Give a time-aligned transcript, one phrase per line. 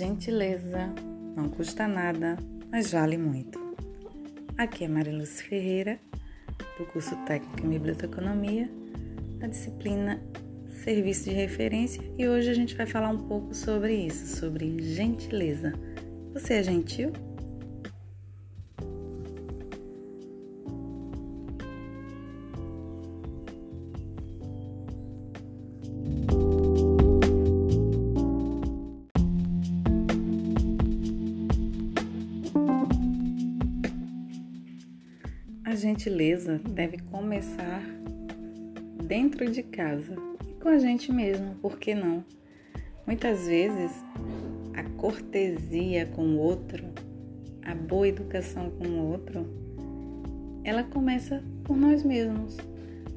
[0.00, 0.94] Gentileza
[1.36, 2.38] não custa nada,
[2.72, 3.60] mas vale muito.
[4.56, 6.00] Aqui é Mariluz Ferreira,
[6.78, 8.66] do curso técnico em Biblioteconomia,
[9.36, 10.18] da disciplina
[10.82, 15.74] Serviço de Referência, e hoje a gente vai falar um pouco sobre isso, sobre gentileza.
[16.32, 17.12] Você é gentil?
[35.90, 37.82] Gentileza deve começar
[39.02, 40.14] dentro de casa
[40.48, 42.24] e com a gente mesmo, por que não?
[43.04, 43.92] Muitas vezes
[44.76, 46.84] a cortesia com o outro,
[47.64, 49.44] a boa educação com o outro,
[50.62, 52.56] ela começa por nós mesmos.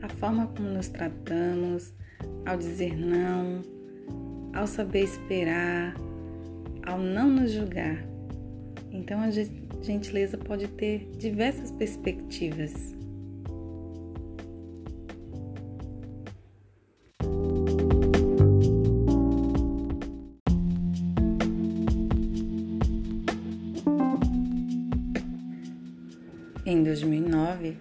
[0.00, 1.92] A forma como nos tratamos,
[2.46, 3.62] ao dizer não,
[4.54, 5.94] ao saber esperar,
[6.86, 8.09] ao não nos julgar.
[8.92, 9.30] Então a
[9.82, 12.94] gentileza pode ter diversas perspectivas.
[26.66, 27.76] Em 2009,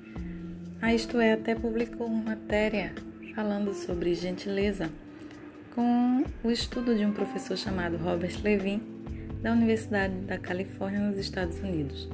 [0.81, 2.93] a Isto É até publicou uma matéria
[3.35, 4.89] falando sobre gentileza
[5.75, 8.81] com o estudo de um professor chamado Robert Levin
[9.41, 12.09] da Universidade da Califórnia, nos Estados Unidos.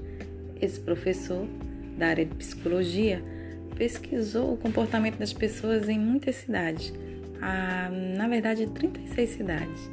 [0.62, 1.48] Esse professor,
[1.98, 3.22] da área de psicologia,
[3.76, 6.94] pesquisou o comportamento das pessoas em muitas cidades,
[7.42, 9.92] a, na verdade 36 cidades.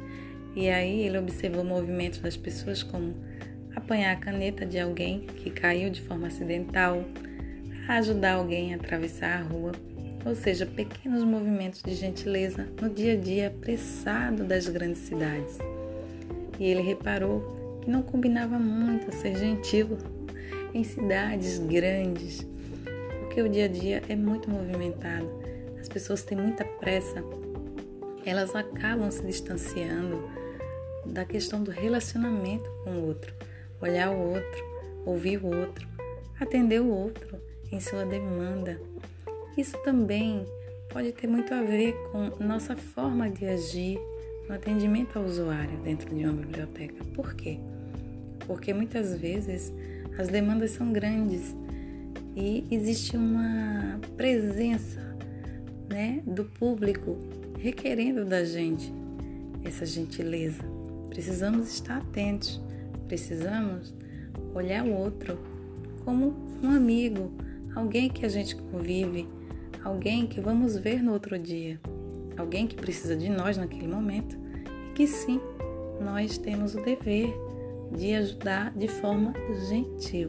[0.55, 3.15] E aí ele observou movimentos das pessoas como
[3.75, 7.03] apanhar a caneta de alguém que caiu de forma acidental,
[7.87, 9.71] ajudar alguém a atravessar a rua,
[10.23, 15.57] ou seja, pequenos movimentos de gentileza no dia a dia apressado das grandes cidades
[16.59, 19.97] e ele reparou que não combinava muito ser gentil
[20.73, 22.47] em cidades grandes,
[23.19, 25.29] porque o dia a dia é muito movimentado,
[25.79, 27.23] as pessoas têm muita pressa,
[28.25, 30.29] elas acabam se distanciando
[31.05, 33.33] da questão do relacionamento com o outro,
[33.81, 34.63] olhar o outro,
[35.05, 35.87] ouvir o outro,
[36.39, 37.37] atender o outro
[37.71, 38.79] em sua demanda.
[39.57, 40.45] Isso também
[40.89, 43.99] pode ter muito a ver com nossa forma de agir
[44.47, 47.03] no atendimento ao usuário dentro de uma biblioteca.
[47.13, 47.59] Por quê?
[48.45, 49.73] Porque muitas vezes
[50.17, 51.55] as demandas são grandes
[52.35, 55.01] e existe uma presença
[55.89, 57.17] né, do público
[57.59, 58.91] requerendo da gente
[59.63, 60.63] essa gentileza.
[61.09, 62.61] Precisamos estar atentos,
[63.07, 63.93] precisamos
[64.53, 65.39] olhar o outro
[66.03, 67.31] como um amigo,
[67.73, 69.27] alguém que a gente convive,
[69.83, 71.79] alguém que vamos ver no outro dia
[72.37, 74.37] alguém que precisa de nós naquele momento
[74.89, 75.39] e que sim,
[75.99, 77.33] nós temos o dever
[77.95, 79.33] de ajudar de forma
[79.69, 80.27] gentil.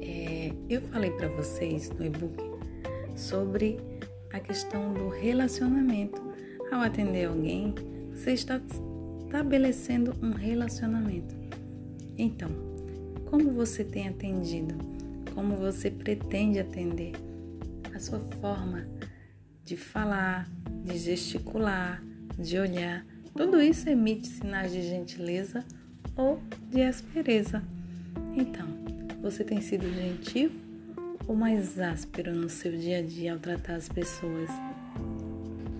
[0.00, 2.42] É, eu falei para vocês no e-book
[3.16, 3.78] sobre
[4.32, 6.22] a questão do relacionamento.
[6.72, 7.74] Ao atender alguém,
[8.12, 8.60] você está
[9.26, 11.34] estabelecendo um relacionamento.
[12.16, 12.50] Então,
[13.26, 14.74] como você tem atendido?
[15.34, 17.12] Como você pretende atender?
[17.94, 18.86] A sua forma
[19.64, 20.48] de falar,
[20.84, 22.02] de gesticular,
[22.38, 23.04] de olhar.
[23.34, 25.64] Tudo isso emite sinais de gentileza
[26.16, 27.62] ou de aspereza.
[28.36, 28.68] Então,
[29.22, 30.50] você tem sido gentil
[31.26, 34.50] ou mais áspero no seu dia a dia ao tratar as pessoas?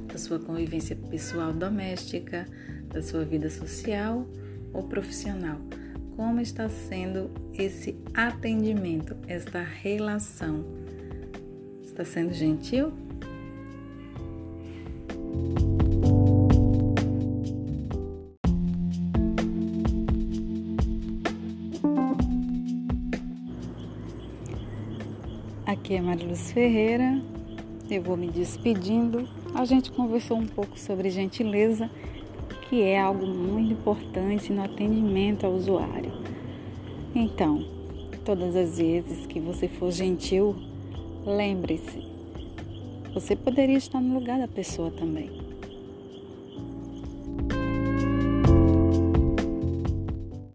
[0.08, 2.46] Da sua convivência pessoal doméstica,
[2.88, 4.26] da sua vida social
[4.72, 5.58] ou profissional?
[6.16, 10.64] Como está sendo esse atendimento, esta relação?
[11.82, 13.03] Está sendo gentil
[25.66, 27.22] Aqui é Mariluz Ferreira,
[27.90, 29.26] eu vou me despedindo.
[29.54, 31.90] A gente conversou um pouco sobre gentileza,
[32.68, 36.12] que é algo muito importante no atendimento ao usuário.
[37.14, 37.64] Então,
[38.26, 40.54] todas as vezes que você for gentil,
[41.24, 42.06] lembre-se,
[43.14, 45.43] você poderia estar no lugar da pessoa também.